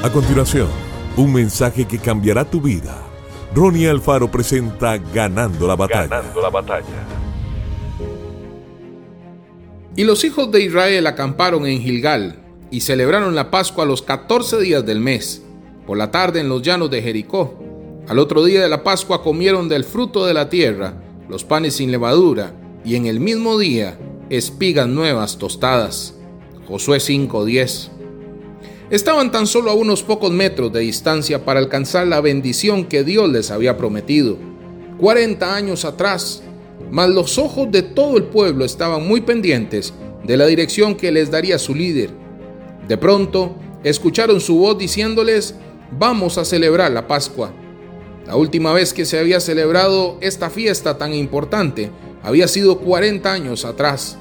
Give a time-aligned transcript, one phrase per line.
[0.00, 0.68] A continuación,
[1.16, 3.02] un mensaje que cambiará tu vida.
[3.52, 6.06] Ronnie Alfaro presenta Ganando la batalla.
[6.06, 6.84] Ganando la batalla.
[9.96, 12.36] Y los hijos de Israel acamparon en Gilgal
[12.70, 15.42] y celebraron la Pascua los 14 días del mes,
[15.84, 17.58] por la tarde en los llanos de Jericó.
[18.06, 20.94] Al otro día de la Pascua comieron del fruto de la tierra,
[21.28, 22.52] los panes sin levadura,
[22.84, 23.98] y en el mismo día
[24.30, 26.14] espigas nuevas tostadas.
[26.68, 27.97] Josué 5:10.
[28.90, 33.28] Estaban tan solo a unos pocos metros de distancia para alcanzar la bendición que Dios
[33.28, 34.38] les había prometido.
[34.98, 36.42] 40 años atrás,
[36.90, 39.92] mas los ojos de todo el pueblo estaban muy pendientes
[40.24, 42.10] de la dirección que les daría su líder.
[42.88, 45.54] De pronto, escucharon su voz diciéndoles,
[45.90, 47.52] vamos a celebrar la Pascua.
[48.26, 51.90] La última vez que se había celebrado esta fiesta tan importante
[52.22, 54.16] había sido 40 años atrás.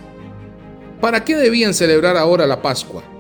[1.00, 3.17] ¿Para qué debían celebrar ahora la Pascua?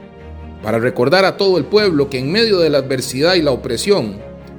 [0.61, 4.17] Para recordar a todo el pueblo que en medio de la adversidad y la opresión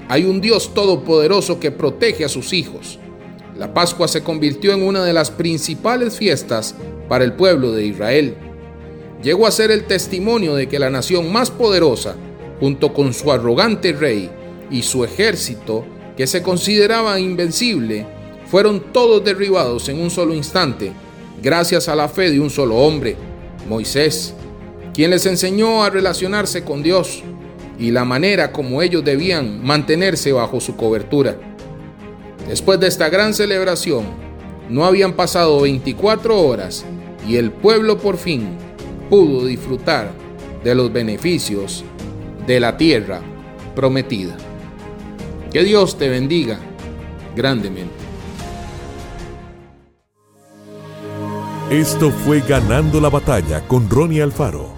[0.08, 2.98] hay un Dios todopoderoso que protege a sus hijos.
[3.56, 6.74] La Pascua se convirtió en una de las principales fiestas
[7.08, 8.36] para el pueblo de Israel.
[9.22, 12.14] Llegó a ser el testimonio de que la nación más poderosa,
[12.60, 14.30] junto con su arrogante rey
[14.70, 15.84] y su ejército,
[16.16, 18.06] que se consideraba invencible,
[18.46, 20.92] fueron todos derribados en un solo instante,
[21.42, 23.16] gracias a la fe de un solo hombre,
[23.68, 24.34] Moisés
[24.94, 27.22] quien les enseñó a relacionarse con Dios
[27.78, 31.36] y la manera como ellos debían mantenerse bajo su cobertura.
[32.48, 34.06] Después de esta gran celebración,
[34.68, 36.84] no habían pasado 24 horas
[37.26, 38.48] y el pueblo por fin
[39.08, 40.10] pudo disfrutar
[40.64, 41.84] de los beneficios
[42.46, 43.20] de la tierra
[43.74, 44.36] prometida.
[45.52, 46.58] Que Dios te bendiga
[47.36, 47.94] grandemente.
[51.70, 54.77] Esto fue Ganando la Batalla con Ronnie Alfaro.